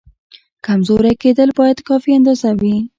[0.65, 2.75] کمزوری کېدل باید کافي اندازه وي.